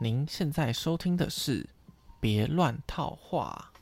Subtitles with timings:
[0.00, 1.64] 您现在收听的是
[2.20, 3.72] 《别乱套话》。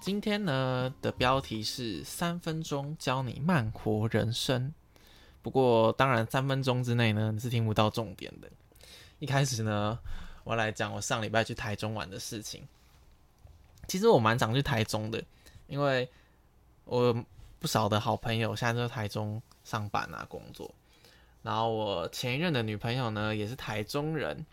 [0.00, 4.72] 今天呢的标题是三分钟教你慢活人生。
[5.42, 8.50] 不过，当然三分钟之内呢，你是听不到重点的。
[9.18, 9.98] 一开始呢，
[10.44, 12.66] 我来讲我上礼拜去台中玩的事情。
[13.86, 15.22] 其实我蛮常去台中的，
[15.66, 16.08] 因为
[16.84, 17.14] 我
[17.58, 20.72] 不少的好朋友现在都在台中上班啊工作。
[21.42, 24.44] 然后我前一任的女朋友呢，也是台中人，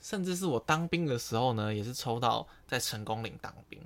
[0.00, 3.80] 甚至是我当兵的时候呢，也是抽到在成功岭当兵。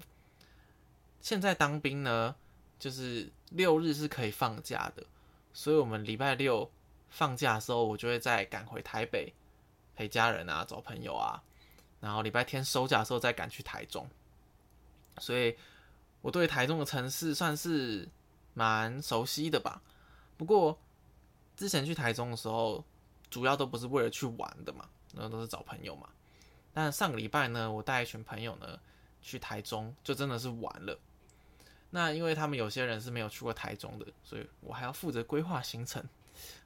[1.20, 2.34] 现在当兵呢，
[2.78, 5.04] 就是六日是可以放假的，
[5.52, 6.68] 所以我们礼拜六
[7.10, 9.32] 放假的时候，我就会再赶回台北
[9.94, 11.40] 陪家人啊，找朋友啊，
[12.00, 14.08] 然后礼拜天收假的时候再赶去台中。
[15.20, 15.56] 所以
[16.22, 18.08] 我对台中的城市算是
[18.54, 19.80] 蛮熟悉的吧。
[20.36, 20.76] 不过
[21.56, 22.84] 之前去台中的时候，
[23.30, 26.08] 主要都不是为了去玩的嘛，那都是找朋友嘛。
[26.72, 28.80] 但上个礼拜呢，我带一群朋友呢
[29.20, 30.98] 去台中，就真的是玩了。
[31.90, 36.02] 那因为他们有些人是没有去过台中的，所以我还要负责规划行程。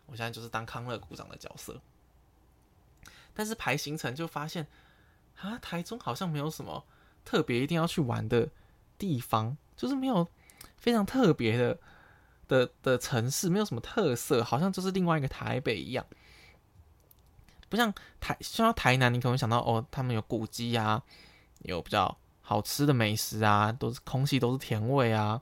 [0.07, 1.81] 我现在就是当康乐股长的角色。
[3.33, 4.67] 但是排行程就发现，
[5.37, 6.85] 啊，台中好像没有什么
[7.25, 8.49] 特别一定要去玩的
[8.99, 10.27] 地方，就是没有
[10.77, 11.79] 非常特别的
[12.49, 16.05] 的的城市，没有什么特色，好像就是另外一个台北一样。
[17.69, 21.03] 不像台，像台南，你可能想到哦，他们有古迹啊，
[21.61, 22.17] 有比较。
[22.47, 25.41] 好吃的美食啊，都是空气都是甜味啊。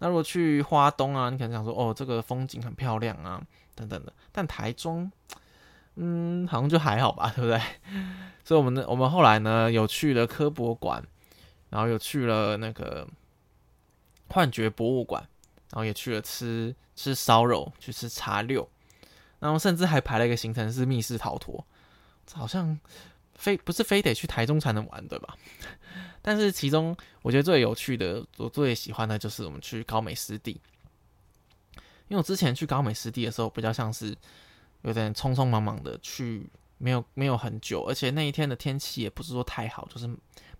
[0.00, 3.40] 那如果去花东啊，你可能想说哦，这个风景很漂亮啊，
[3.76, 4.12] 等等的。
[4.32, 5.08] 但台中，
[5.96, 7.60] 嗯，好像就还好吧， 对不对？
[8.44, 11.02] 所以，我们呢，我们后来呢，有去了科博馆，
[11.70, 13.06] 然后有去了那个
[14.28, 15.22] 幻觉博物馆，
[15.70, 18.68] 然后也去了吃吃烧肉，去吃茶六，
[19.38, 21.66] 然后甚至还排了一个行程是密室逃脱，
[22.32, 22.78] 好像。
[23.36, 25.36] 非不是非得去台中才能玩，对吧？
[26.22, 30.52] 但是其中我觉得最有趣的，我最喜欢的就是我们去高美湿地。
[32.06, 34.16] 因为我之前去高美湿地的时候，比较像是
[34.84, 40.08] 有点匆匆忙忙的去，没有没有很久，而且那一天的天气也不是说太好，就是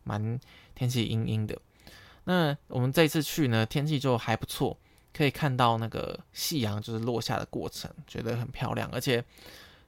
[0.02, 0.38] 蛮
[0.74, 1.56] 天气阴阴的。
[2.24, 4.76] 那我们这次去呢，天气就还不错，
[5.12, 9.24] 可以看到那个夕阳就是落下的过程，觉得很漂亮，而且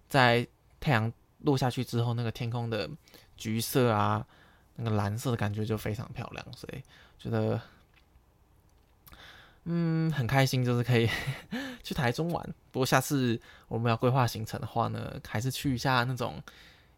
[0.09, 0.47] 在
[0.81, 1.13] 太阳。
[1.41, 2.89] 落下去之后，那个天空的
[3.37, 4.27] 橘色啊，
[4.77, 6.83] 那个蓝色的感觉就非常漂亮，所以
[7.19, 7.61] 觉得
[9.67, 11.09] 嗯很开心，就是可以
[11.85, 12.55] 去台中玩。
[12.73, 13.39] 不过下次
[13.69, 16.43] 我们要规划行程的话呢，还是去一下那种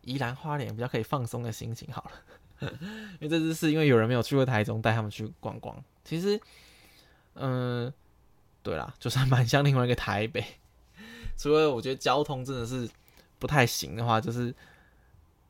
[0.03, 2.71] 宜兰花莲比较可以放松的心情好了。
[3.21, 5.83] 因为这次是因为有人没有去过台中，带他们去逛逛。
[6.05, 6.41] 其实，
[7.35, 7.93] 嗯，
[8.63, 10.45] 对啦，就是蛮像另外一个台北，
[11.37, 12.89] 除了我觉得交通真的是。
[13.41, 14.53] 不太行的话，就是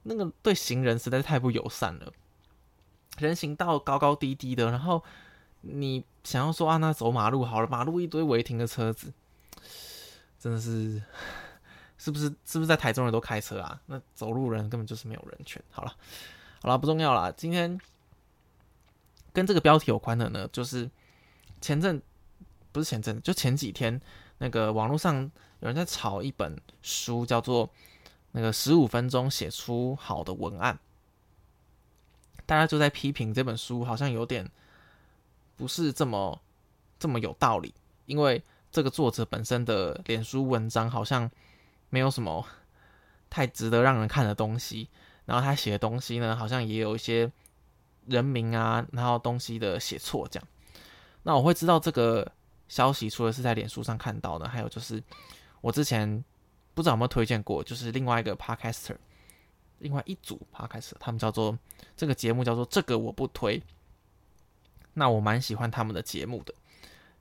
[0.02, 2.12] 那个对行人实在是太不友善了。
[3.16, 5.02] 人行道高高低低的，然后
[5.60, 9.12] 你想要说啊，那走马路好了，马路一堆违停的车子，
[10.38, 11.02] 真的是
[11.98, 13.80] 是不是是不是在台中人都开车啊？
[13.86, 15.62] 那走路人根本就是没有人权。
[15.70, 15.94] 好了，
[16.62, 17.32] 好了，不重要了。
[17.32, 17.80] 今天
[19.32, 20.90] 跟这个标题有关的呢，就是
[21.60, 22.02] 前阵
[22.72, 24.00] 不是前阵，就前几天
[24.38, 25.30] 那个网络上。
[25.60, 27.66] 有人在炒一本书，叫做
[28.30, 30.78] 《那个十五分钟写出好的文案》，
[32.46, 34.48] 大家就在批评这本书好像有点
[35.58, 36.40] 不是这么
[36.98, 37.74] 这么有道理，
[38.06, 38.42] 因为
[38.72, 41.30] 这个作者本身的脸书文章好像
[41.90, 42.42] 没有什么
[43.28, 44.88] 太值得让人看的东西，
[45.26, 47.30] 然后他写的东西呢，好像也有一些
[48.06, 50.48] 人名啊，然后东西的写错这样。
[51.24, 52.32] 那我会知道这个
[52.68, 55.02] 消息，除了是在脸书上看到的，还有就是。
[55.60, 56.24] 我之前
[56.72, 58.94] 不知道有没有推荐过，就是另外一个 podcaster，
[59.80, 61.58] 另外一组 podcaster，他们叫做
[61.96, 63.60] 这个节目叫做这个我不推。
[64.98, 66.52] 那我蛮喜欢他们的节目的，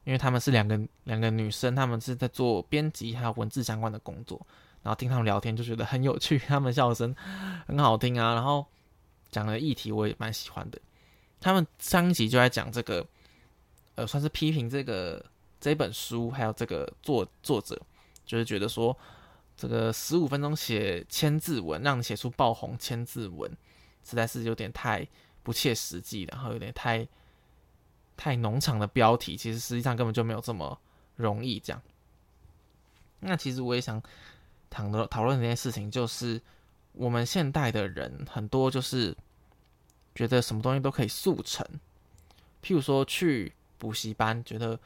[0.04, 4.46] 因为他们是两个两个女生，他们是在做编辑还有文字相关的工作，
[4.84, 7.16] 然后听他们聊天就觉得很有趣，他们笑声
[7.68, 8.66] 很好听啊，然后
[9.30, 10.80] 讲的议题我也蛮喜欢的。
[11.40, 13.06] 他们上一集就在讲这个，
[13.96, 15.24] 呃，算是批评这个
[15.62, 17.80] 这本书，还有这个作作者。
[18.26, 18.94] 就是觉得说，
[19.56, 23.50] 这个十五分钟写千字文，让你写出爆红千字文，
[24.04, 25.08] 实在是有点太
[25.44, 27.08] 不切实际，然后有点太
[28.18, 30.78] 太农场的标题，其实实际上根本就没有这么
[31.16, 31.60] 容易。
[31.60, 31.82] 这样，
[33.20, 34.02] 那其实我也想
[34.70, 36.42] 讨论讨论这件事情，就是
[36.94, 39.16] 我们现代的人很多就是
[40.16, 41.66] 觉得什么东西都可以速成，
[42.62, 44.78] 譬如说去补习班，觉得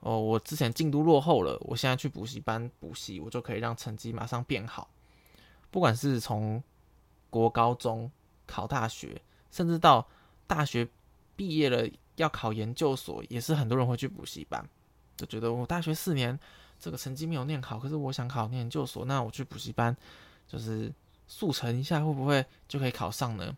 [0.00, 4.90] 哦，我之前进度落后了，我现在去补习班补习，我就可以让成绩马上变好。
[5.70, 6.62] 不管是从
[7.30, 8.10] 国高中
[8.46, 9.20] 考大学，
[9.50, 10.06] 甚至到
[10.46, 10.86] 大学
[11.34, 14.64] 毕业了要考研究所，也是很多人会去补习班，
[15.16, 16.38] 就觉得我大学四年
[16.78, 19.96] 这个成绩没有念好，可是我想考念研究所，那我去补习班
[20.46, 20.92] 就是
[21.26, 23.56] 速成一下，会不会就可以考上呢？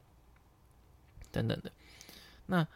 [1.31, 1.71] 等等的。
[2.47, 2.67] 那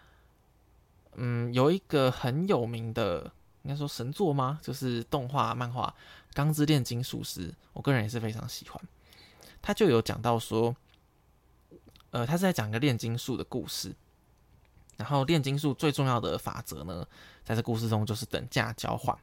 [1.14, 3.32] 嗯，有一个很有名的，
[3.62, 4.60] 应该说神作吗？
[4.62, 5.94] 就是动画漫画
[6.34, 8.82] 《钢之炼金术师》，我个人也是非常喜欢。
[9.62, 10.74] 他就有讲到说，
[12.10, 13.94] 呃，他是在讲一个炼金术的故事。
[15.00, 17.08] 然后炼金术最重要的法则呢，
[17.42, 19.18] 在这故事中就是等价交换，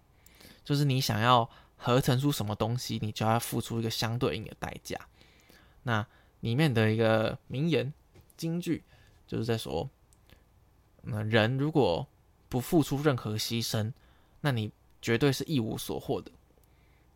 [0.63, 4.99] 就是你想要合成出什么东西，你就要付出一个相对应的代价。
[5.83, 6.03] 那
[6.39, 7.93] 里面的一个名言
[8.35, 8.83] 金句，
[9.27, 9.87] 就是在说，
[11.03, 12.07] 那人如果
[12.49, 13.93] 不付出任何牺牲，
[14.41, 16.31] 那你绝对是一无所获的。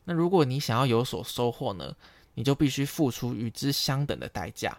[0.03, 1.95] 那如果你想要有所收获呢？
[2.33, 4.77] 你就必须付出与之相等的代价，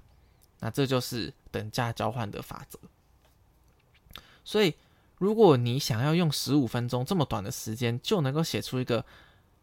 [0.59, 2.79] 那这就是等价交换的法则。
[4.45, 4.75] 所以，
[5.19, 9.05] 如果你想要用十五分钟这么短的时间就能够写出一个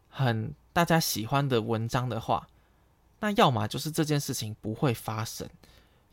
[0.08, 2.48] 很大家喜欢的文章的话，
[3.20, 5.48] 那要么就是这件事情不会发生，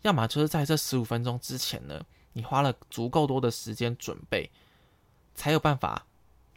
[0.01, 2.01] 要么就是在这十五分钟之前呢，
[2.33, 4.49] 你花了足够多的时间准备，
[5.33, 6.05] 才有办法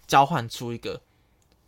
[0.06, 1.00] 交换出一个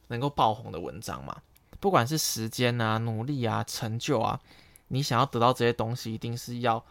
[0.08, 1.40] 能够爆红的文章嘛。
[1.78, 4.40] 不管是时间啊、努力啊、成就啊，
[4.88, 6.84] 你想要得到这些东西，一定是要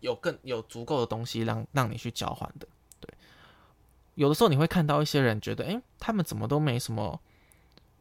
[0.00, 2.66] 有更有足够的东西让让你去交换的。
[2.98, 3.08] 对，
[4.14, 7.20] 有的时候你会看到一些人觉得，哎，他们怎么都没什么，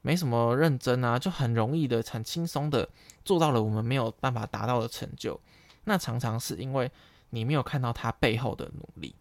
[0.01, 2.89] 没什么认真啊，就很容易的、很轻松的
[3.23, 5.39] 做到了我们没有办法达到的成就。
[5.85, 6.91] 那常常是因为
[7.29, 9.15] 你没有看到他背后的努力。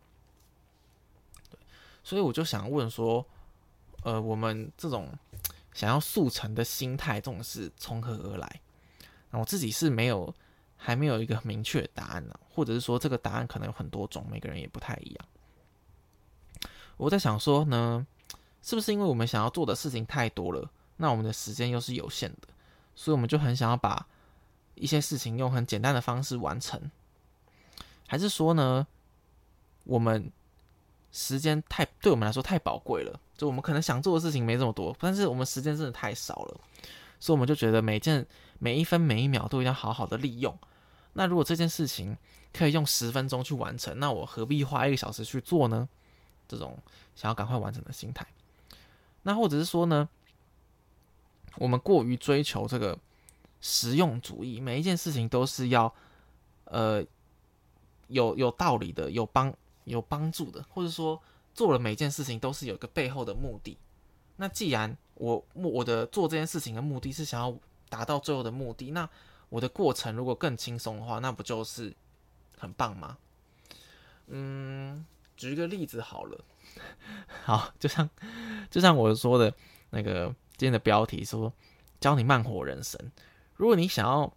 [1.50, 1.58] 对，
[2.02, 3.24] 所以我就想问说，
[4.02, 5.12] 呃，我们这种。
[5.74, 8.60] 想要速成的心态，这种是从何而来？
[9.30, 10.34] 那我自己是没有，
[10.78, 15.28] 还没有一个明确的答案呢，或者是说这个答案可能有很多种，每个人也不太一样。
[16.96, 18.06] 我在想说呢，
[18.62, 22.48] 是不是因为我们想要做的事情太多了，那我们的时间又是有限的，
[22.94, 24.06] 所以我们就很想要把
[24.76, 26.90] 一些事情用很简单的方式完成？
[28.06, 28.86] 还是说呢，
[29.84, 30.32] 我们？
[31.10, 36.60] 时间太对我们来说太宝贵了，就我们可能想做的事情没这么多，但是我们时间真的太少了，
[37.18, 38.26] 所以我们就觉得每件
[38.58, 40.56] 每一分每一秒都一定要好好的利用。
[41.12, 42.16] 那如果这件事情
[42.52, 45.88] 可以用十分钟去完成，那我何必花一个小时去做呢？
[46.46, 46.78] 这种
[47.14, 48.26] 想要赶快完成的心态，
[49.22, 50.08] 那或者是说呢，
[51.56, 52.98] 我们过于追求这个
[53.60, 55.92] 实用主义，每一件事情都是要
[56.64, 57.04] 呃
[58.08, 59.54] 有有道理的，有帮。
[59.84, 61.18] 有帮助的，或者说
[61.54, 63.78] 做了每件事情都是有一个背后的目的。
[64.36, 67.56] 那既然我我的做这件事情的目的是想要
[67.88, 69.08] 达到最后的目的，那
[69.48, 71.94] 我的过程如果更轻松的话，那不就是
[72.56, 73.18] 很棒吗？
[74.28, 75.04] 嗯，
[75.36, 76.44] 举一个例子好了，
[77.44, 78.08] 好，就像
[78.70, 79.52] 就像我说的
[79.90, 80.26] 那个
[80.56, 81.52] 今天的标题说
[82.00, 82.98] 教你慢活人生。
[83.56, 84.32] 如果你想要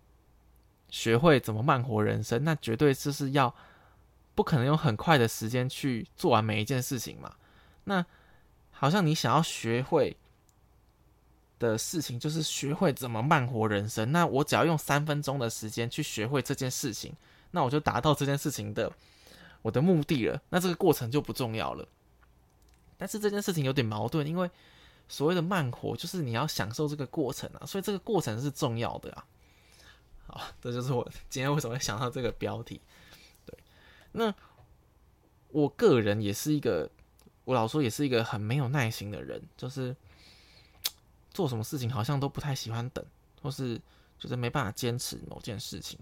[0.89, 3.53] 学会怎么慢活人生，那绝对就是要。
[4.33, 7.35] 不可能用很快的时间去做完每一件事情嘛？
[7.83, 8.03] 那
[8.71, 10.15] 好像你想要学会
[11.61, 14.11] 的事情，就是学会怎么慢活人生。
[14.11, 17.15] 那我只要用三分钟的时间去学会这件事情，
[17.51, 18.91] 那我就达到这件事情的
[19.61, 20.41] 我的目的了。
[20.49, 21.87] 那这个过程就不重要了。
[22.97, 24.49] 但是这件事情有点矛盾，因为
[25.07, 29.25] 所谓的慢活，就是你要享受这个过程啊，所以这个过程是重要的啊。
[30.27, 32.81] 好，这就是我今天为什么会想到这个标题。
[33.45, 33.57] 对
[34.11, 34.33] 那
[35.49, 36.89] 我个人也是一个，
[37.43, 39.95] 我老说也是一个很没有耐心的人，就是
[41.33, 43.03] 做什么事情好像都不太喜欢等，
[43.41, 43.81] 或是
[44.19, 45.97] 就是没办法坚持某件事情。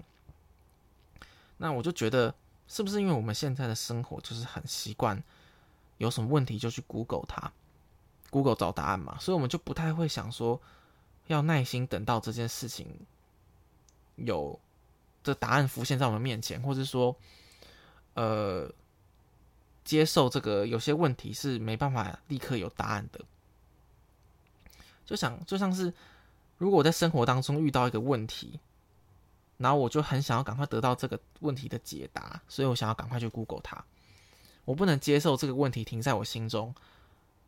[1.57, 2.33] 那我就觉得，
[2.67, 5.23] 是不是因为我们现在的生活就是很习惯，
[5.97, 7.51] 有什么问题就去 Google 它
[8.29, 10.61] ，Google 找答案嘛，所以我们就不太会想说
[11.27, 12.87] 要耐心等到这件事情
[14.15, 14.59] 有
[15.23, 17.15] 的答案浮现在我们面前，或者说。
[18.15, 18.69] 呃，
[19.85, 23.21] 接受这个有些问题是没办法立刻有答案的，
[25.09, 25.91] 就想就像是
[26.59, 28.59] 如果我在生活当中遇到一个问题，
[29.57, 33.83] 然后我就很想要赶快得到这个问题的解答，所以我想要赶快去 Google 它。
[34.65, 36.75] 我不能接受这个问题停在我心中，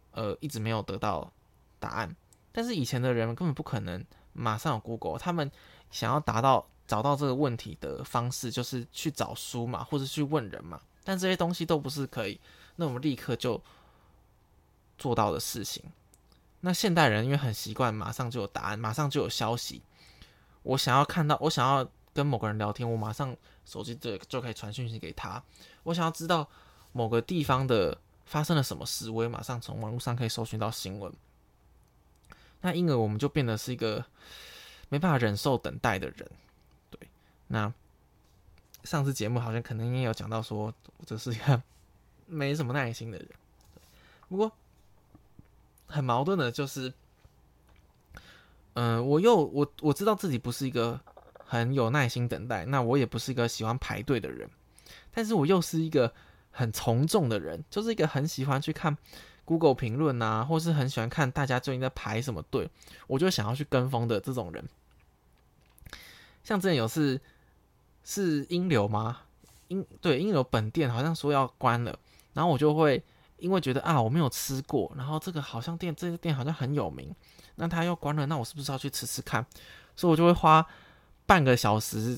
[0.09, 1.31] 呃，一直没有得到
[1.77, 2.15] 答案。
[2.51, 4.03] 但是以前的人根本不可能
[4.33, 5.51] 马上有 Google，他们
[5.91, 10.81] 想要达到找到这个问题的方式，就是去找书嘛，或者去问人嘛。
[11.03, 12.39] 但这些东西都不是可以
[12.77, 13.61] 那我们立刻就
[14.97, 15.83] 做到的事情。
[16.61, 19.81] 那现代人因为很习惯马上就有答案，马上就有消息。
[20.63, 25.41] 我想要看到，我想要跟某个人聊天，我马上手机就就可以传讯息给他。
[25.83, 26.47] 我想要知道
[26.91, 31.11] 某个地方的发生了什么事，我也马上从网络上可以搜寻到新闻。
[32.61, 34.05] 那因而我们就变得是一个
[34.89, 36.31] 没办法忍受等待的人。
[36.91, 36.99] 对，
[37.47, 37.73] 那
[38.83, 41.63] 上次节目好像可能也有讲到说，我这是一个
[42.27, 43.27] 没什么耐心的人。
[44.29, 44.51] 不过
[45.91, 46.93] 很矛盾的就是。
[48.73, 50.97] 嗯，我又我我知道自己不是一个
[51.43, 54.49] 很有耐心等待，那我也不是一个喜欢排队的人，
[55.13, 56.13] 但是我又是一个
[56.51, 58.97] 很从众的人，就是一个很喜欢去看
[59.43, 62.69] Google 评论啊，或是很喜欢看大家最近在排什么队，
[63.07, 64.63] 我就想要去跟风的这种人。
[66.41, 67.19] 像之前有次
[68.05, 69.23] 是英流吗？
[69.67, 71.99] 英对英流本店好像说要关了，
[72.33, 73.03] 然后我就会
[73.41, 77.13] 因为觉得啊我没有吃过，然后这个好像店这个店好像很有名。
[77.55, 79.45] 那他要关了，那我是不是要去吃吃看？
[79.95, 80.65] 所以我就会花
[81.25, 82.17] 半个小时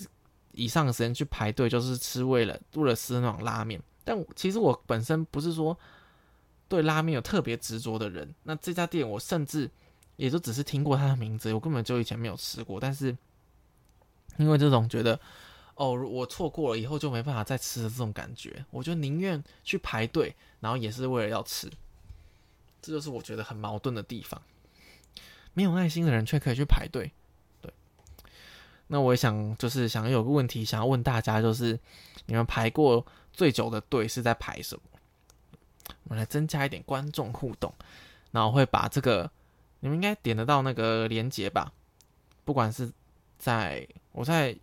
[0.52, 3.82] 以上的时间去排队，就是吃为了为了吃那种拉面。
[4.04, 5.78] 但其实我本身不是说
[6.68, 8.34] 对拉面有特别执着的人。
[8.44, 9.70] 那这家店我甚至
[10.18, 12.80] 也就只是听过他的名字，我根本就以前没有吃过。
[12.80, 13.18] 但是
[14.38, 15.20] 因为这种觉得
[15.76, 21.70] 哦，我错过了以后就没办法再吃的这种感觉，我就宁愿去排队，然后也是为了要吃。
[22.82, 24.42] 这就是我觉得很矛盾的地方。
[25.54, 27.12] 没有耐心的人却可以去排队，
[27.62, 27.72] 对。
[28.88, 31.80] 那我也想，就是想有个问题想要问大家，就是
[32.26, 34.82] 你们排过最久的队是在排什么？
[36.04, 37.74] 我们来增加一点观众互动，
[38.32, 39.30] 然后会把这个
[39.80, 41.72] 你们应该点得到那个连接吧？
[42.46, 42.92] 不管是
[43.38, 44.56] 在我在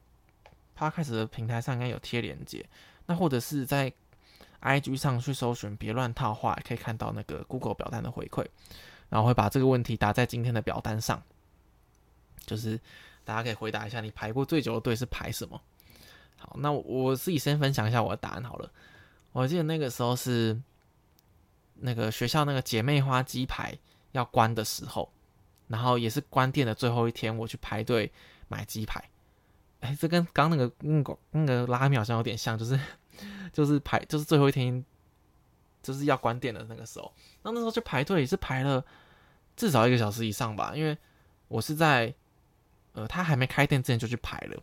[0.81, 2.65] 他开始的平台上应该有贴链接，
[3.07, 3.93] 那或者是在
[4.63, 8.47] IG 上去搜寻“别乱套话”，可以看到那个 Google 表单的回馈。
[9.09, 11.21] 然后会把这个问题打在今天的表单上，
[12.47, 12.79] 就是
[13.25, 15.61] 大家可以回答一下，你排过最久的队是排什么？
[16.39, 18.71] 好，那我自己先分享一下我的答案好了。
[19.33, 20.57] 我记得那个时候是
[21.75, 23.77] 那个学校那个姐妹花鸡排
[24.13, 25.11] 要关的时候，
[25.67, 28.13] 然后也是关店的最后一天，我去排队
[28.47, 29.03] 买鸡排。
[29.81, 32.79] 哎，这跟刚那个那个那个拉面好像有点像，就是
[33.53, 34.85] 就是排就是最后一天。
[35.83, 37.11] 就是要关店的那个时候，
[37.43, 38.85] 那那时候去排队也是排了
[39.57, 40.95] 至少一个小时以上吧，因为
[41.49, 42.15] 我是在
[42.93, 44.63] 呃他还没开店之前就去排了，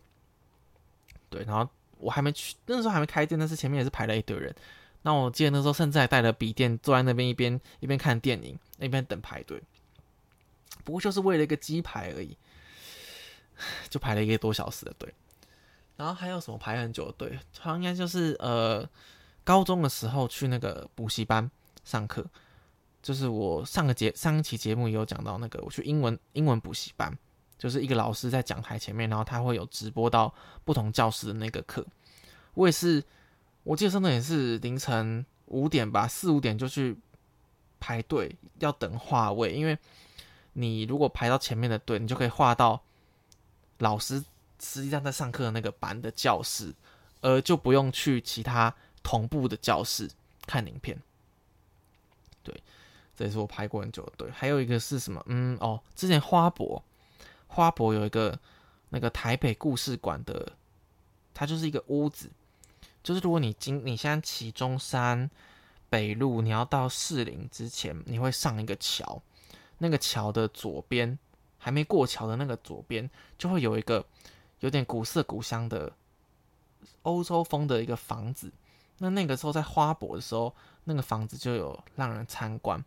[1.28, 4.54] 对，然后我还没去那时候还没开店，但是前面也是排了一堆人。
[5.02, 9.60] 那我记得那时候甚至还带了笔电坐在那边一边一边看电影一边等排队，
[10.84, 12.36] 不过就是为了一个鸡排而已，
[13.88, 15.12] 就排了一个多小时的队。
[15.96, 17.38] 然后还有什么排很久的队？
[17.58, 18.88] 好像应该就是呃。
[19.44, 21.50] 高中的时候去那个补习班
[21.82, 22.22] 上课，
[23.00, 27.16] 就是我上个节上一期节目也有讲到那个我去英文英文补习班，
[27.56, 30.34] 就是一个老师在讲台前面，然后他会有直播到
[30.66, 31.82] 不同教室的那个课。
[32.52, 33.02] 我也是，
[33.62, 36.98] 我记得上的也是凌晨五点吧，四五点就去
[37.80, 39.78] 排队要等话位，因为
[40.52, 42.82] 你如果排到前面的队，你就可以画到
[43.78, 44.24] 老师
[44.60, 46.74] 实际上在上课的那个班的教室，
[47.20, 48.74] 而就不用去其他。
[49.00, 50.10] 同步的教室
[50.44, 51.00] 看影片，
[52.42, 52.62] 对，
[53.16, 54.12] 这也是我拍过很久的。
[54.18, 55.22] 对，还有一个是什么？
[55.28, 56.82] 嗯，哦，之前花博，
[57.46, 58.38] 花博有一个
[58.90, 60.52] 那个台北故事馆的，
[61.32, 62.28] 它就是一个屋子，
[63.02, 65.30] 就是如果你今你现在骑中山
[65.88, 69.22] 北路，你要到士林之前，你会上一个桥，
[69.78, 71.18] 那个桥的左边
[71.58, 74.04] 还没过桥的那个左边，就会有一个
[74.60, 75.92] 有点古色古香的
[77.02, 78.50] 欧洲风的一个房子。
[78.98, 82.82] 那那个时候在花博的时候，那个房子就有让人参观，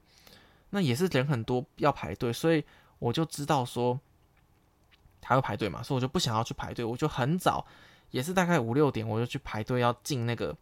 [0.72, 2.64] 那也是人很多要排队，所以
[3.00, 3.98] 我就知道说
[5.22, 7.66] 他会排队嘛，所以我就不想要去排队，我就很早，
[8.10, 10.54] 也是大概五六点我就去排队要进那个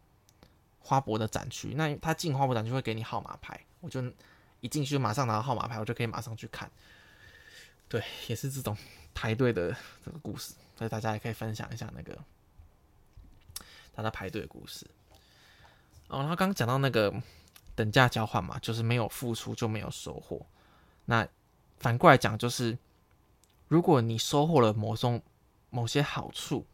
[0.78, 1.74] 花博的展区。
[1.74, 4.00] 那他进花博展区会给你号码牌，我就
[4.60, 6.70] 一进去就马上拿到号码牌，我就可以马上去看。
[7.90, 8.74] 对，也是这种
[9.12, 12.16] 排队的这个故事，所以大家也可以分享一下那个
[13.92, 14.86] 大家排队的故事。
[16.06, 17.12] 哦，然后刚刚讲到那个
[17.74, 20.46] 等价交换嘛，就是没有付出就没有收获。
[21.06, 21.26] 那
[21.78, 22.78] 反过来讲，就是
[23.66, 25.20] 如果你收获了某种
[25.70, 26.64] 某些好处，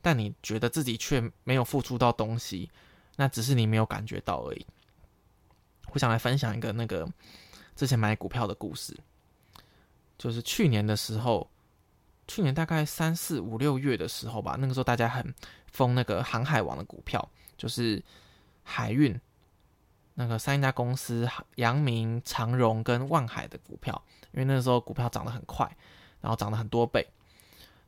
[0.00, 2.70] 但你觉得自己却没有付出到东西，
[3.16, 4.66] 那只是你没有感觉到而已。
[5.92, 7.06] 我想来分享一个那个
[7.76, 8.98] 之前买股票的故事，
[10.16, 11.48] 就是去年的时候，
[12.26, 15.34] 去年大概三四五六月的时候吧，那个时候大家很
[15.72, 18.02] 疯那个航海王的股票，就是
[18.62, 19.18] 海运
[20.14, 24.02] 那个三家公司，阳明、长荣跟万海的股票，
[24.32, 25.76] 因为那时候股票涨得很快，
[26.20, 27.06] 然后涨了很多倍。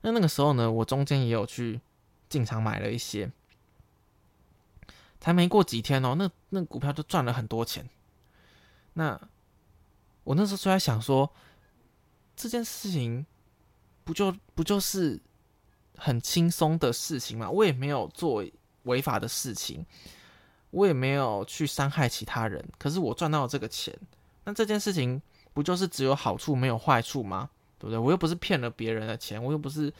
[0.03, 1.81] 那那个时候呢，我中间也有去
[2.29, 3.31] 进场买了一些，
[5.21, 7.89] 才没过几天哦，那那股票就赚了很多钱。
[8.95, 9.21] 那
[10.25, 11.33] 我那时候就在想说，
[12.37, 13.27] 这件事情。
[14.05, 15.21] 不就不就是
[15.97, 17.51] 很轻松的事情吗？
[17.51, 18.45] 我也没有做
[18.85, 19.85] 违法的事情，
[20.71, 22.65] 我也没有去伤害其他人。
[22.79, 23.93] 可是我赚到了这个钱，
[24.45, 25.21] 那这件事情
[25.53, 27.51] 不就是只有好处没有坏处吗？
[27.81, 27.99] 对不对？
[27.99, 29.93] 我又不是骗了别人的钱，我又不是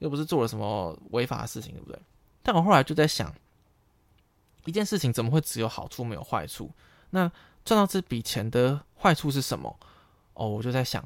[0.00, 1.98] 又不是做了什么违法的事情，对不对？
[2.42, 3.34] 但我后来就在想，
[4.66, 6.70] 一件事情怎么会只有好处没有坏处？
[7.08, 7.32] 那
[7.64, 9.78] 赚到这笔钱的坏处是什么？
[10.34, 11.02] 哦，我就在想，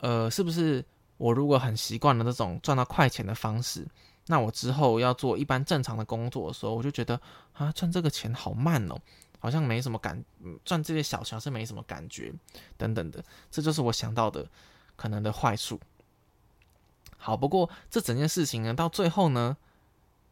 [0.00, 0.84] 呃，是不是？
[1.18, 3.88] 我如果很习惯了这种赚到快钱的方式，
[4.26, 7.18] 那我之后要做一般正常的工作的时候，我就觉得
[7.54, 9.00] 啊，赚这个钱好慢哦，
[9.38, 10.22] 好像没什么感，
[10.62, 12.30] 赚这些小钱是没什么感觉，
[12.76, 14.46] 等等的，这就是我想到的
[14.94, 15.80] 可能的坏处。
[17.16, 19.56] 好，不过这整件事情呢，到最后呢，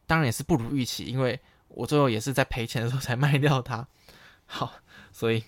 [0.05, 3.87] 当然也是不如预期，因为我最后也是在赔钱的时候才卖掉它。
[4.45, 4.73] 好，
[5.11, 5.43] 所以，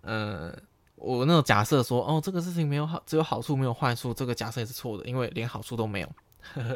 [0.00, 0.52] 呃。
[1.00, 6.12] 我那种假设说，哦，这个事情没有好，只有好处没有坏处，这个假设也是错的，因为连好处都没有。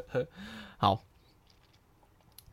[0.79, 1.05] 好，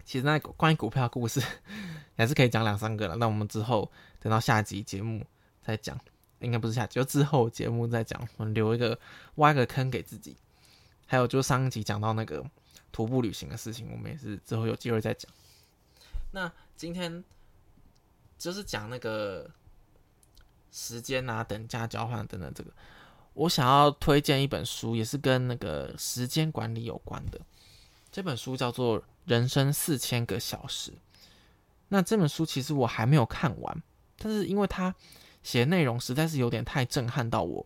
[0.04, 1.42] 其实那关于股票故事
[2.18, 5.25] 还是可以讲两三个了，那我们之后等到下集节目
[5.62, 5.98] 再讲，
[6.40, 9.00] 应该不是下集，就之后节目再讲，我们留一个
[9.36, 10.36] 挖个坑给自己。
[11.06, 12.46] 还有就是上一集讲到那个
[12.92, 15.32] 徒步旅行的事情，我们也是之后有机会再讲。
[16.32, 17.24] 那今天
[18.38, 19.50] 就是讲那个。
[20.72, 22.72] 时间啊，等价交换等等，这个
[23.34, 27.40] 我想要推荐一本书，也是跟那个时间管理有关的。
[28.12, 30.92] 这本书叫做《人生四千个小时》。
[31.90, 33.84] 那这本书其实我还没有看完，
[34.17, 34.93] 但是因为它
[35.43, 37.65] 写内容实在是有点太震撼到我，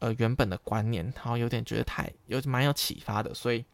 [0.00, 3.64] 呃，原本的观念，然后有点觉得太有蛮有启发的，所以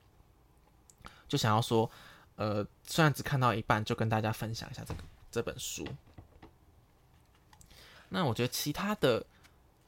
[1.27, 1.91] 就想要说，
[2.37, 5.87] 呃，虽然只看到一半，就跟大家分享一下这个这本书。
[8.09, 9.25] 那我觉得其他的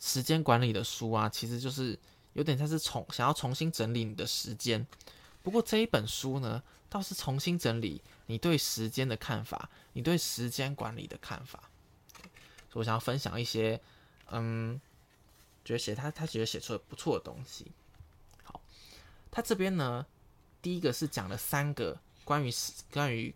[0.00, 1.98] 时间管理的书啊，其实就是
[2.33, 4.87] 有点像是重想要重新整理你的时间。
[5.42, 11.70] 不过这一本书呢，倒是重新整理你对时间的看法，你对时间管理的看法。
[12.70, 13.81] 所以我想要分享一些，
[14.31, 14.78] 嗯，
[15.64, 17.70] 觉得写他他觉得写出了不错的东西。
[18.42, 18.61] 好，
[19.31, 20.04] 他这边呢，
[20.61, 22.52] 第一个是讲了三个关于
[22.92, 23.35] 关于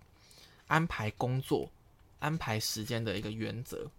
[0.67, 1.71] 安排工作、
[2.19, 3.91] 安排时间的一个原则。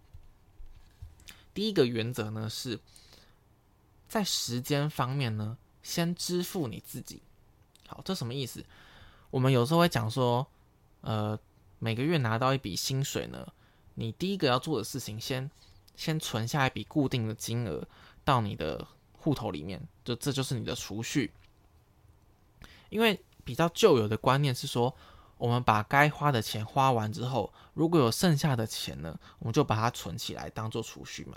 [1.54, 2.78] 第一个原则呢，是
[4.08, 7.22] 在时间方面呢，先支付你自己。
[7.86, 8.64] 好，这什么意思？
[9.30, 10.46] 我们有时候会讲说，
[11.02, 11.38] 呃，
[11.78, 13.46] 每个月拿到一笔薪水呢，
[13.94, 15.50] 你第一个要做的事情，先
[15.94, 17.86] 先存下一笔固定的金额
[18.24, 21.32] 到你的户头里面，就这就是你的储蓄。
[22.90, 24.94] 因为比较旧有的观念是说。
[25.44, 31.36] 我们把该花的钱花完之后，如果有剩下的钱呢，我们就把它存起来当做储蓄嘛。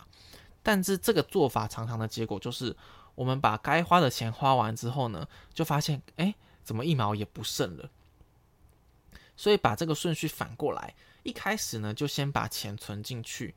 [0.63, 2.73] 但是这个做法常常的结果就是，
[3.15, 7.89] 我们把该花的钱花完之后呢，就发现哎，怎么一毛也不剩了。
[9.35, 13.55] 所以把这个顺序反过来，一开始呢就先把钱存进去，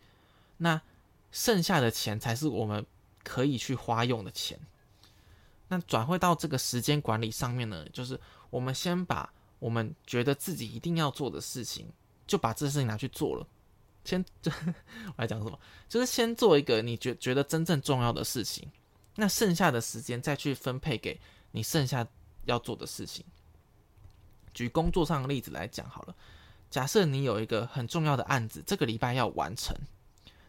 [0.57, 0.83] 那
[1.31, 2.85] 剩下的钱才是我们
[3.23, 4.59] 可以去花用的钱。
[5.69, 8.19] 那转会到这个时间管理上面呢，就是
[8.51, 9.33] 我们先把。
[9.61, 11.87] 我们觉得自己一定要做的事情，
[12.27, 13.47] 就把这事情拿去做了。
[14.05, 15.57] 先， 我来讲什么？
[15.89, 18.69] 就是先做一个你觉觉得真正重要的事情，
[19.15, 21.21] 那剩下的时间再去分配给
[21.53, 22.05] 你剩下
[22.47, 23.25] 要做的事情。
[24.55, 26.17] 举工作上的例子来讲好了，
[26.71, 29.77] 假设你有一个很重要的案子，这个礼拜要完成，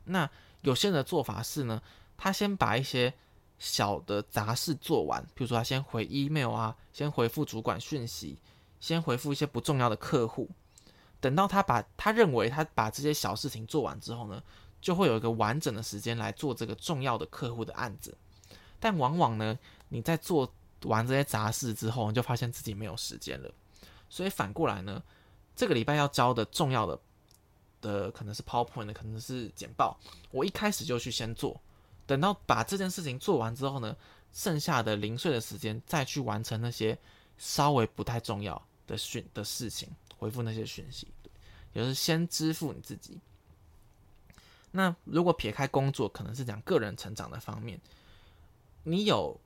[0.05, 0.27] 那
[0.61, 1.81] 有些人的做法是呢，
[2.17, 3.13] 他先把一些
[3.59, 8.37] 小的杂事做完，比如说他先回 email 啊，先回复主管讯息。
[8.81, 10.49] 先回复一些不重要的客户，
[11.21, 14.43] 等到他把他认为他把这些小事情做完之后呢，
[14.81, 18.17] 就会有一个完整的时间来做这个重要的客户的案子。
[18.79, 19.57] 但往往呢，
[19.89, 20.51] 你在做
[20.85, 23.53] 完这些杂事之后，你就发现自己没有时间了。
[24.09, 25.01] 所以反过来呢，
[25.55, 26.99] 这个礼拜要交的重要的
[27.79, 29.99] 的可能是 PowerPoint，可能是简报，
[30.31, 31.61] 我一开始就去先做，
[32.07, 33.95] 等到把这件事情做完之后呢，
[34.33, 36.97] 剩下的零碎的时间再去完成那些
[37.37, 38.59] 稍微不太重要。
[38.91, 41.07] 的讯的事情，回复那些讯息，
[41.71, 43.17] 也就是先支付你自己。
[44.71, 47.79] 那如果撇开工作，可能是讲个人成长的方面，
[48.83, 49.39] 你有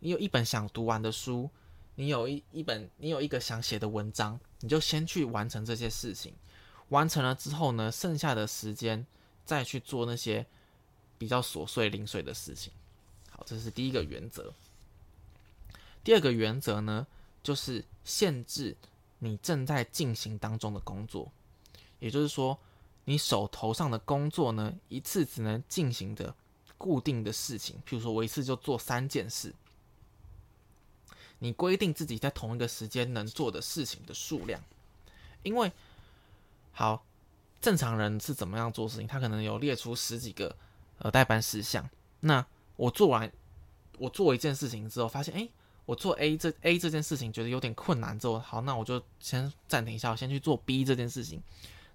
[0.00, 1.48] 你有一本想读完的书，
[1.94, 6.34] 你有一一本你有一个想写的文章，你就先去完成这些事情。
[6.88, 9.06] 完成了之后呢，剩下的时间
[9.44, 10.46] 再去做那些
[11.18, 12.72] 比较琐碎零碎的事情。
[13.30, 14.52] 好，这是第一个原则。
[16.02, 17.06] 第二个原则呢，
[17.42, 18.76] 就是限制
[19.18, 21.30] 你正在进行当中的工作，
[21.98, 22.58] 也就是说，
[23.04, 26.34] 你手头上的工作呢，一次只能进行的
[26.76, 29.54] 固定的事情，譬如说我一次就做三件事。
[31.40, 34.60] 你规定自己在同一个时间能做的事情的数量，
[35.44, 35.70] 因为
[36.72, 37.04] 好
[37.60, 39.06] 正常人是怎么样做事情？
[39.06, 40.56] 他可能有列出十几个
[40.98, 41.88] 呃代办事项。
[42.20, 43.32] 那我做完
[43.98, 45.48] 我做一件事情之后，发现哎，
[45.88, 51.42] 我做 A 这 A 这件事情觉得有点困难之后，好，那我就先暂停一下，我先去做 B 这件事情。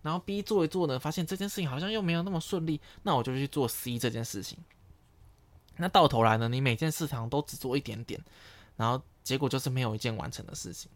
[0.01, 4.57] 然后 B 做一做呢，发现这件事情好像又没有那么顺利，那我就去做 C 这件事情。
[5.77, 8.19] 那到头来呢，你每件事情都只做一点点，
[8.75, 8.99] 然后。
[9.23, 10.91] 结果就是没有一件完成的事情。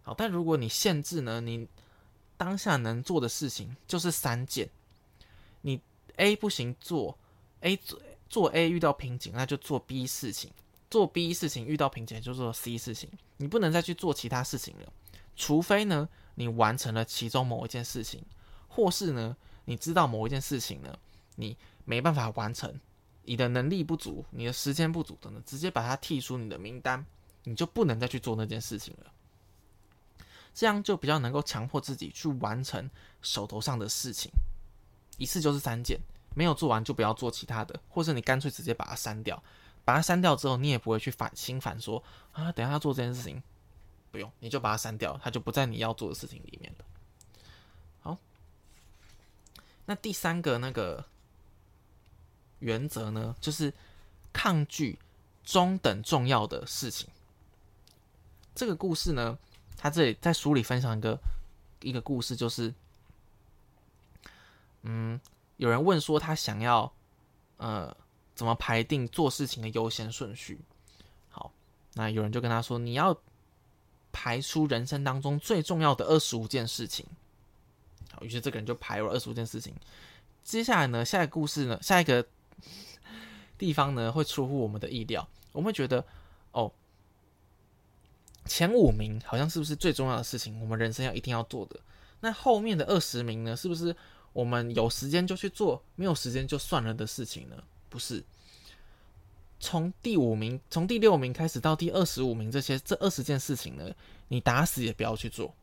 [0.00, 1.68] 好，但如果你限制呢，你
[2.38, 4.66] 当下能做的事情就是三件。
[5.60, 5.78] 你
[6.16, 7.18] A 不行做
[7.60, 10.50] A 做做 A 遇到瓶颈，那就做 B 事情；
[10.90, 13.10] 做 B 事情遇到瓶颈就做 C 事情。
[13.36, 14.92] 你不能再去做其他事情了，
[15.34, 18.24] 除非呢你完成了其中某一件事情，
[18.68, 20.98] 或是呢你知道某一件事情呢
[21.34, 22.80] 你没办法完成，
[23.24, 27.04] 你的能力不足，你的时间不足等等，直接把它剔出你的名单。
[27.48, 29.12] 你就不能再去做那件事情了，
[30.52, 32.90] 这样就比较能够强迫自己去完成
[33.22, 34.32] 手头上的事情，
[35.16, 36.00] 一次就是三件，
[36.34, 39.40] 没有做完就不要做其他的，或者你干脆直接把它删掉，
[39.86, 43.40] 把它删掉之后，你也不会去反心烦说啊，等下要做这件事情，
[44.10, 46.84] 不用，你就把它删掉，它就不在你要做的事情里面了。
[48.00, 48.18] 好，
[49.84, 51.04] 那第三个那个
[52.58, 53.72] 原则呢，就是
[54.32, 54.98] 抗拒
[55.44, 57.08] 中等重要的事情。
[58.52, 59.38] 这个故事呢，
[59.76, 61.16] 他这里在书里分享一个
[61.80, 62.74] 一个故事，就是，
[64.82, 65.20] 嗯，
[65.58, 66.92] 有人问说他想要，
[67.58, 67.96] 呃，
[68.36, 70.60] 怎么排定做事情的优先顺序？
[71.28, 71.52] 好，
[71.94, 73.18] 那有人就跟他说，你要
[74.12, 77.04] 排出人生当中最重要的二十五件事情。
[78.12, 79.74] 好，于是这个人就排了二十五件事情。
[80.44, 82.24] 接下来呢，下一个故事呢，下一个
[83.58, 86.04] 地方呢，会出乎我们的意料，我们会觉得，
[86.52, 86.70] 哦。
[88.44, 90.60] 前五名好像是不是最重要的事情？
[90.60, 91.80] 我们人生要一定要做的。
[92.20, 93.56] 那后面的二十名呢？
[93.56, 93.94] 是不是
[94.32, 97.56] 我们有时间就去做，没有时间就算了的事情呢？
[97.96, 98.22] 不是。
[99.58, 103.90] 从第五名，从第六名开始到第二十五名，这些这二十件事情呢，
[104.28, 105.54] 你打死也不要去做。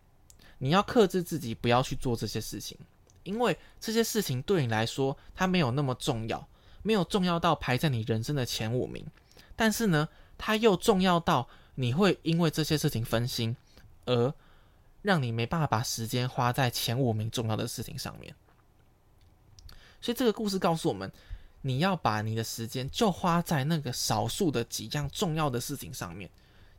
[0.57, 2.75] 你要克制自己，不要去做这些事情，
[3.21, 6.47] 因为这些事情对你来说，它没有那么重要，
[6.81, 9.05] 没有重要到排在你人生的前五名。
[9.55, 11.47] 但是呢，它又重要到。
[11.75, 13.57] 你会因为这些事情分心，
[14.05, 14.31] 而
[15.01, 18.35] 让你没办法把时间花在前五名重要的事情上面。
[19.99, 21.11] 所以这个故事告诉我们，
[21.63, 26.29] 你要把你的时间就花在那个少数的几样重要的事情上面，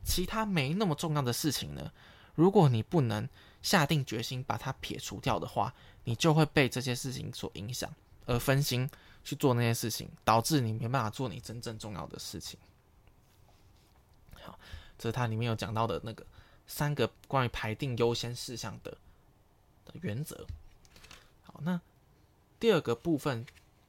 [0.03, 1.91] 其他没那么重要的事情呢？
[2.33, 3.27] 如果你不能
[3.61, 5.73] 下定决心把它撇除掉的话，
[6.05, 7.93] 你就会被这些事情所影响，
[8.25, 8.89] 而分心
[9.23, 12.57] 去做那些事情，导致你没办法做你真正重要的事情。
[14.31, 14.57] 好。
[14.97, 16.25] 这是它里面有讲到的那个
[16.67, 18.97] 三个关于排定优先事项的
[19.83, 20.47] 的原则。
[21.43, 21.81] 好，那
[22.61, 23.45] 第二个部分，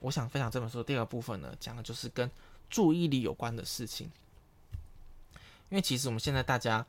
[0.06, 2.30] 我想分享这本书的第二部分呢，讲的就是跟
[2.70, 4.08] 注意力有关的事情。
[5.68, 6.86] 因为其实我们现在大家，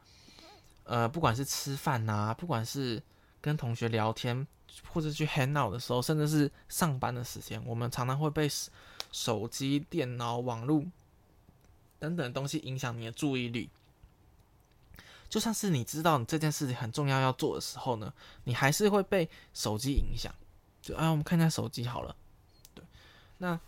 [0.84, 3.02] 呃，不管是吃饭呐，不管是
[3.42, 4.46] 跟同学聊天，
[4.90, 8.48] 或者去 hang out 的时候，甚至是上班的时间，我们常常会被
[9.12, 10.86] 手机、电脑、网络
[11.98, 13.68] 等等东西影响你的注意力。
[15.28, 20.32] 就算是你知道你这件事情很重要要做的时候呢，你还是会被手机影响。
[20.84, 22.16] 就啊，我们看一下手机好了。
[23.38, 23.60] 那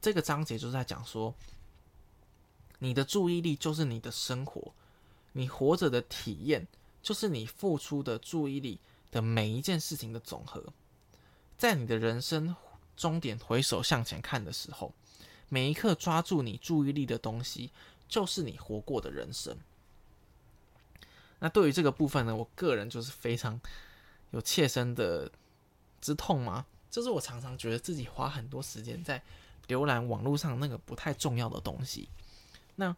[0.00, 1.34] 这个章节就在讲说，
[2.78, 4.72] 你的注意力就是你的生活，
[5.32, 6.66] 你活着的体验
[7.02, 8.78] 就是你付出的注意力
[9.10, 10.62] 的每一件事情的总和。
[11.58, 12.54] 在你的人生
[12.96, 14.92] 终点回首向前看的时候，
[15.48, 17.70] 每一刻抓住你注意力的东西，
[18.08, 19.56] 就是你活过的人生。
[21.38, 23.60] 那对于这个部分呢，我个人就是非常
[24.30, 25.30] 有切身的
[26.00, 29.22] 之痛嘛，就是我常常觉得自己花很多时间在
[29.68, 32.08] 浏览网络上那个不太重要的东西。
[32.74, 32.94] 那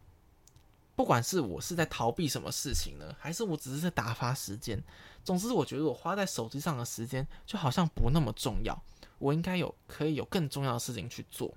[0.95, 4.83] 不管是我是在逃避什么事情呢，还是我只是在打发时间，
[5.25, 8.77] 总之我觉得我花在手机上的时间就好像不那么重要，
[9.19, 11.55] 我应该有可以有更重要的事情去做。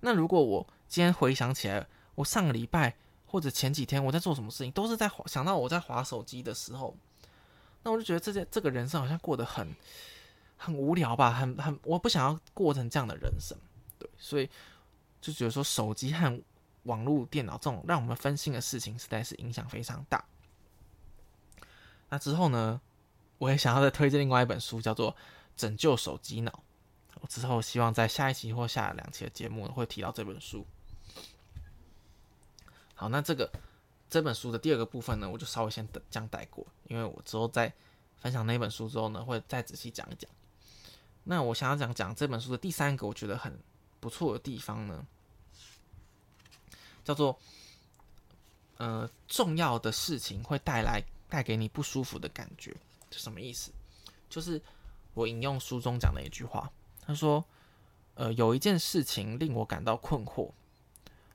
[0.00, 6.96] 那如果我今天回想起来，我上个礼拜或者前几天我在做什么事情，都是在想到我在划手机的时候，
[7.82, 9.68] 那我就觉得这件这个人生好像过得很
[10.64, 13.58] 很无聊吧，很很我不想要过成这样的人生，
[13.98, 14.48] 对，所以
[15.20, 16.40] 就觉得说手机和
[16.84, 20.24] 网络电脑这种让我们分心的事情，实在是影响非常大。
[22.08, 22.80] 那之后呢，
[23.38, 25.12] 我也想要再推荐另外一本书，叫做
[25.56, 26.50] 《拯救手机脑》。
[27.20, 30.64] 我之后希望在下一期或下两期的节目会提到这本书。
[32.94, 33.50] 好，那这个
[34.08, 37.72] 这本书的第二个部分呢，我就稍微先这样带过，因为我之后在
[38.18, 40.30] 分享那本书之后呢，会再仔细讲一讲。
[41.24, 43.58] 那我想要讲讲这本书的第三个我觉得很
[44.00, 45.06] 不错的地方呢，
[47.04, 47.38] 叫做
[48.78, 52.76] 呃重要的事情会带来带给你不舒服的感觉，
[53.10, 53.70] 是什么意思？
[54.28, 54.60] 就是
[55.14, 56.70] 我引用书中讲的一句话。
[57.04, 57.44] 他说
[58.14, 60.50] ：“呃，有一件事情令我感到困惑。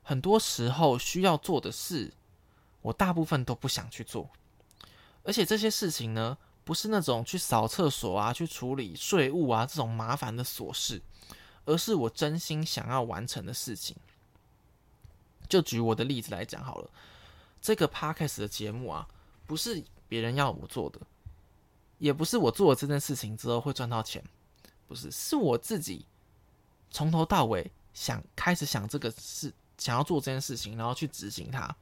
[0.02, 2.12] 很多时候需要做的事，
[2.80, 4.30] 我大部分都不想去做。
[5.24, 6.38] 而且这些事情呢，
[6.68, 11.00] 不是那种去扫厕所啊、去处理税务啊这种麻烦的琐事，
[11.64, 13.96] 而是我真心想要完成的事情。
[15.48, 16.90] 就举我的例子来讲好了，
[17.62, 19.08] 这个 podcast 的节目啊，
[19.46, 21.00] 不是别人要我做的，
[21.96, 24.22] 也不是我做了这件事情之后会赚到钱。”
[24.86, 26.04] 不是，是我自己
[26.90, 31.74] 从头到尾想开始想这个事，想要做这件事情，然后去执行它。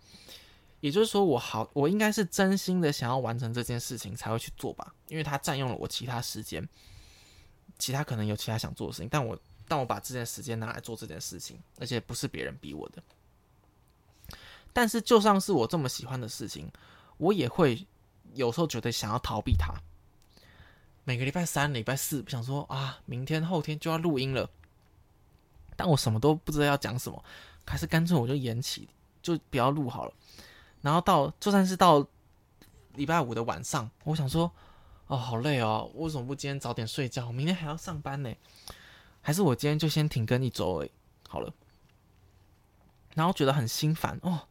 [0.80, 6.66] 也就是说，我好，我应该是真心的想要完成这件事情才会去做吧，因为它占用了我其他时间，
[7.78, 13.02] 其他可能有其他想做的事情，但我但我把这件时间拿来做这件事情，而且不是别人逼我的。
[14.72, 16.70] 但是，就算是我这么喜欢的事情，
[17.16, 17.86] 我也会
[18.34, 19.74] 有时候觉得想要逃避它。
[21.04, 24.50] 每个礼拜三、礼拜四，想说啊，明天、后天就要录音了，
[25.76, 27.24] 但我什么都不知道要讲什么，
[27.64, 28.88] 还是干脆我就延期，
[29.22, 30.12] 就不要录好了。
[30.86, 32.06] 然后到就算是到
[32.94, 34.48] 礼拜五的晚上，我想说，
[35.08, 37.32] 哦，好累哦，为什么不今天早点睡觉？
[37.32, 38.32] 明天还要上班呢，
[39.20, 40.92] 还是我今天就先停更一周诶，
[41.28, 41.52] 好了。
[43.16, 44.46] 然后觉得很心烦哦，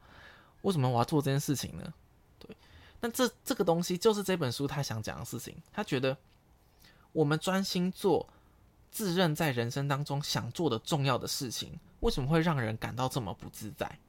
[0.64, 1.94] 为什么我要做这件事情呢？
[2.38, 2.54] 对，
[3.00, 6.18] 那这这个东西就是这本书他想讲的事情，他觉得。
[7.14, 8.28] 我们专心做
[8.92, 14.00] 自认在人生当中想做的重要的事情，为什么会让人感到这么不自在？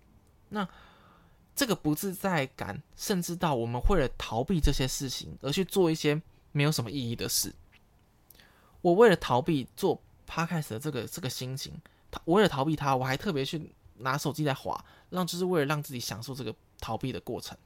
[0.48, 0.68] 那
[1.56, 7.52] 这个不自在感，甚至到我们为了逃避这些事情而去做一些没有什么意义的事。
[8.82, 11.80] 我为了逃避做 podcast 的这个这个心情，
[12.24, 17.58] 我为了逃避它，我还特别去拿手机在划，让就是为了让自己享受这个逃避的过程。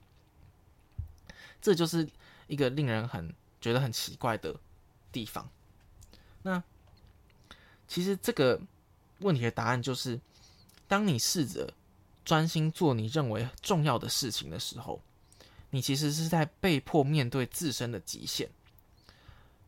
[1.61, 2.09] 这就是
[2.47, 4.55] 一个令人很觉得很奇怪的。
[5.13, 5.51] 地方，
[6.43, 6.63] 那
[7.89, 8.61] 其实这个
[9.19, 10.21] 问题的答案就是：
[10.87, 11.75] 当你试着
[12.31, 15.01] 专心做你认为重要的事情的时候，
[15.71, 18.49] 你其实是在被迫面对自身的极限。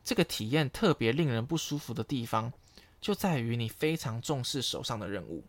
[0.05, 2.53] 这个体验特别令人不舒服的地方，
[3.01, 5.43] 就在于你非常重视手上的任务。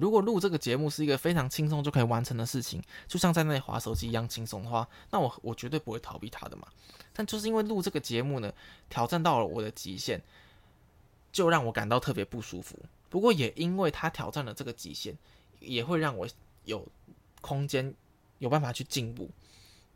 [0.00, 6.66] 如果录这个节目是一个非常轻松就可以完成的事情，就像在那里划手机一样轻松的话，那我我绝对不会逃避它的嘛。
[7.12, 8.50] 但就是因为录这个节目呢，
[8.88, 10.22] 挑战到了我的极限，
[11.30, 12.78] 就让我感到特别不舒服。
[13.10, 15.14] 不过也因为他挑战了这个极限，
[15.62, 16.28] 也会让我
[16.64, 16.86] 有
[17.40, 17.94] 空间
[18.38, 19.30] 有办法去进步。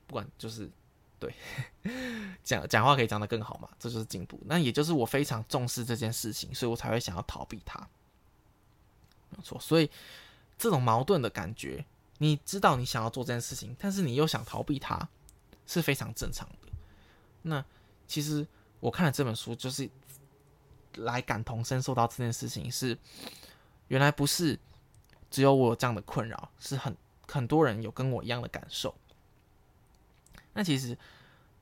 [0.07, 0.71] 不管就是
[1.19, 1.35] 对
[2.45, 4.41] 讲讲话可以讲得更好嘛，这就是进步。
[4.47, 7.79] 那也就是我非常重视这件事情，所以我才会想要逃避它。
[9.31, 9.91] 没错，所以
[10.57, 11.85] 这种矛盾的感觉，
[12.19, 15.09] 你知道你想要做这件事情，但是你又想逃避它，
[15.67, 16.69] 是非常正常的。
[17.43, 17.65] 那
[18.07, 18.47] 其实
[18.79, 19.91] 我看了这本书，就是
[20.95, 22.97] 来感同身受到这件事情，是
[23.89, 24.57] 原来不是
[25.31, 28.95] 只有我有这样的困扰，是很很多人有跟我一样的感受。
[30.53, 30.97] 那其实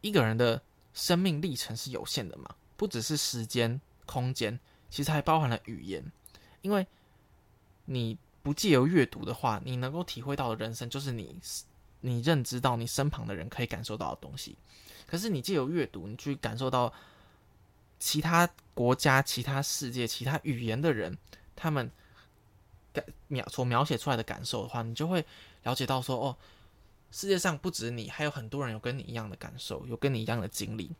[0.00, 4.58] 一个人的生命历程是有限的嘛，不只是时间、空间，
[4.90, 6.04] 其实还包含了语言，
[6.62, 6.86] 因为。
[7.86, 11.38] 你不借由阅读的话，你能够体会到的人生，就是你
[12.00, 14.56] 你认知到你身旁的人可以感受到的东西。
[15.06, 16.90] 可是你借由阅读，你去感受到
[17.98, 21.18] 其他国家、其他世界、其他语言的人，
[21.54, 21.90] 他们
[23.28, 25.24] 描所描写出来的感受的话，你就会
[25.62, 26.36] 了解到说，哦，
[27.10, 30.90] 世界上不止你，还有很多人有跟你一样的感受，有跟你一样的经历，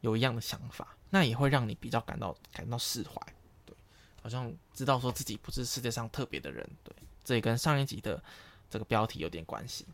[0.00, 3.20] 有一样的想法，那也会让你比较感到感到释怀。
[3.64, 3.74] 对
[4.22, 8.22] 好像知道说自己不是世界上特别的人，对，这也跟上一集的
[8.68, 9.86] 这个标题有点关系。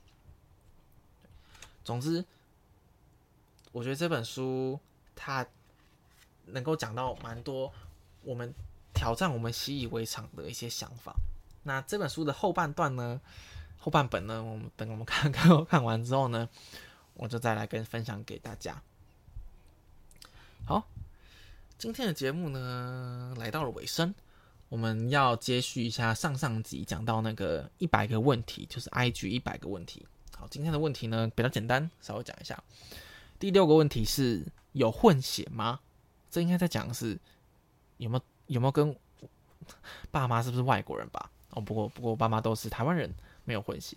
[1.82, 2.24] 总之，
[3.72, 4.78] 我觉得这本书
[5.16, 5.46] 它
[6.46, 7.72] 能够讲到蛮多
[8.22, 8.54] 我们
[9.00, 11.16] 挑战我们习以为常的一些想法。
[11.62, 13.18] 那这本书的后半段呢，
[13.78, 16.46] 后半本呢，我们等我们看看看完之后呢，
[17.14, 18.82] 我就再来跟分享给大家。
[20.66, 20.86] 好，
[21.78, 24.14] 今天的节目呢来到了尾声，
[24.68, 30.06] 我们要接续一下上上集讲到那个一百个问题，就是 IG 一百个问题。
[30.36, 32.62] 好，今天的问题呢比较简单，稍微讲一下。
[33.38, 35.80] 第六个问题是有混血吗？
[36.30, 37.18] 这应该在讲的是
[37.96, 38.94] 有没有有没有跟
[40.10, 41.30] 爸妈是不是外国人吧？
[41.50, 43.12] 哦，不过不过我爸妈都是台湾人，
[43.44, 43.96] 没有混血。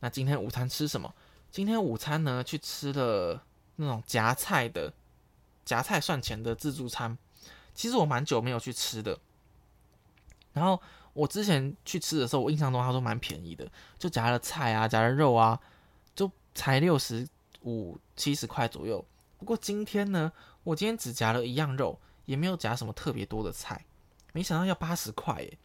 [0.00, 1.14] 那今天午餐吃什么？
[1.50, 3.42] 今天午餐呢去吃了
[3.76, 4.92] 那种夹菜的
[5.64, 7.16] 夹菜算钱的自助餐。
[7.74, 9.18] 其实我蛮久没有去吃的。
[10.52, 10.80] 然后
[11.12, 15.60] 我之前去吃的时候，我印象中他说蛮便宜的，就夹了菜啊，夹了肉啊，
[16.14, 17.28] 就才六十。
[17.64, 19.04] 五七十块左右，
[19.38, 20.32] 不过今天呢，
[20.64, 21.96] 我今天只夹了一样肉，
[22.32, 23.84] 也没有夹什么特别多的菜，
[24.32, 25.58] 没想到要八十块耶，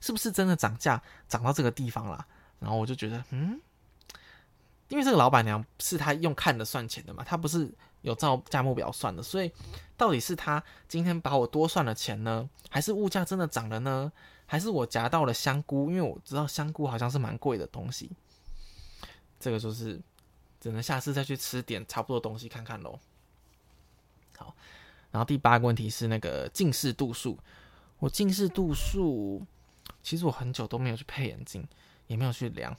[0.00, 2.26] 是不是真的涨价涨到这个地方了？
[2.58, 3.60] 然后我就觉得，嗯，
[4.88, 9.52] 因为这个老板娘是她用看的算钱的嘛，她不是有照价目表算的，所以
[9.98, 14.10] 到底是她今天把我多算了钱呢，还是物价真的涨了呢？
[14.46, 15.90] 还是我夹到了香菇？
[15.90, 18.10] 因为我知道香菇好像是蛮贵的东西，
[19.38, 20.00] 这个就是。
[20.60, 22.98] 只能下次再去吃点差不多东西看看喽。
[24.36, 24.56] 好，
[25.10, 27.38] 然后第八个问题是那个近视度数。
[27.98, 29.44] 我近视度数，
[30.02, 31.66] 其实我很久都没有去配眼镜，
[32.06, 32.76] 也没有去量。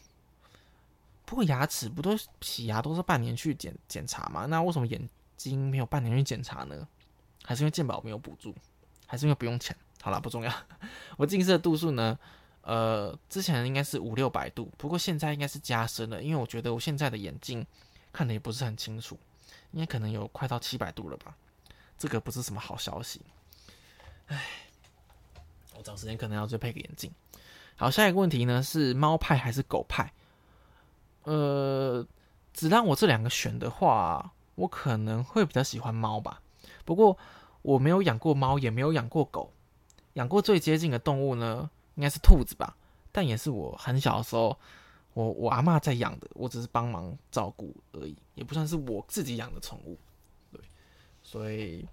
[1.25, 4.45] 不过牙齿不都洗牙都是半年去检检查嘛？
[4.45, 6.87] 那为什么眼睛没有半年去检查呢？
[7.43, 8.55] 还是因为健保没有补助？
[9.05, 9.75] 还是因为不用钱？
[10.01, 10.53] 好了，不重要。
[11.17, 12.17] 我近视的度数呢？
[12.61, 17.65] 呃，之前应该是五六百度，不过现在应该是加深了，因为我觉得我现在的眼镜
[18.13, 19.17] 看的也不是很清楚，
[19.71, 21.35] 应该可能有快到七百度了吧，
[21.99, 23.21] 这个不是什么好消息。
[24.27, 24.41] 唉，
[25.77, 27.11] 我找时间可能要去配个眼镜。
[27.75, 30.11] 好，下一个问题呢是猫派还是狗派？
[31.23, 32.07] 呃，
[32.53, 36.41] 只让我这两个选的话，我可能会比较喜欢猫吧。
[36.85, 37.17] 不过
[37.61, 39.51] 我没有养过猫，也没有养过狗，
[40.13, 41.69] 养过最接近的动物呢？
[41.95, 42.77] 应该是兔子吧，
[43.11, 44.57] 但也是我很小的时候，
[45.13, 49.97] 我我阿妈在养的，我只是帮忙照顾而已，也不算是我自己养的宠物。
[51.29, 51.85] 所以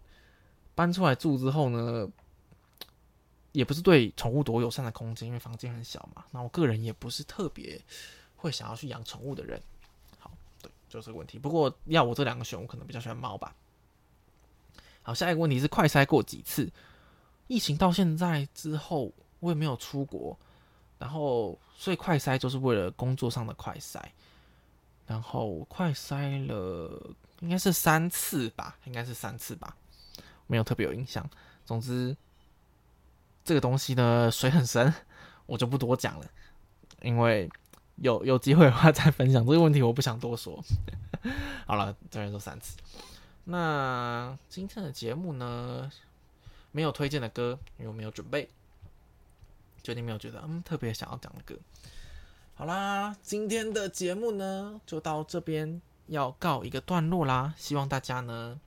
[0.74, 2.08] 搬出来住之后呢，
[3.52, 6.24] 也不是对宠物多友善的空间，因为房间很小嘛。
[6.30, 7.78] 那我个人也不是特别
[8.36, 9.60] 会想要去养宠物的人。
[10.18, 10.30] 好，
[10.62, 11.38] 对，就这个问题。
[11.38, 13.54] 不过要我这两个选，我可能比较喜欢猫吧。
[15.02, 16.72] 好，下一个问题是快筛过几次？
[17.46, 19.12] 疫情到现在之后。
[19.38, 20.36] 我也没有出国，
[20.98, 24.00] 然后所以快筛就是为了工作上的快筛，
[25.06, 29.76] 然后快筛了应该是三次吧，应该是三次吧，
[30.46, 31.28] 没有特别有印象。
[31.64, 32.16] 总之，
[33.44, 34.92] 这个东西呢水很深，
[35.46, 36.26] 我就不多讲了，
[37.02, 37.50] 因为
[37.96, 40.62] 有有机会的话再分享这个问题，我不想多说。
[41.66, 42.76] 好了，这边说三次。
[43.44, 45.90] 那今天的节目呢，
[46.72, 48.48] 没有推荐的歌，因为我没有准备。
[49.82, 51.54] 决定没有觉得嗯特别想要讲的歌，
[52.56, 57.54] 好啦，今天的节目呢就到这边要告一个段落啦。
[57.56, 58.60] 希望大家呢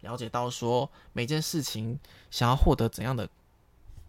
[0.00, 1.98] 了解到说每件事情
[2.30, 3.28] 想要获得怎样的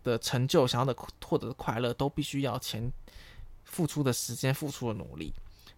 [0.04, 2.92] 的成就，想要的获得快乐，都必须要钱
[3.66, 5.34] 付出的时间、付出的努力。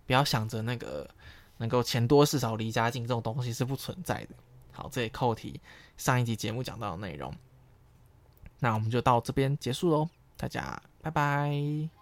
[0.06, 1.10] 不要想着那个
[1.58, 4.36] 能够钱多事少离家近这种东西是不存在的。
[4.72, 5.60] 好，这里扣题
[5.98, 7.34] 上一集节目讲到的内容，
[8.60, 10.10] 那我们就到这边结束喽。
[10.38, 12.01] 大家拜拜。